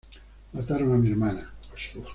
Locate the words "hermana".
1.11-1.53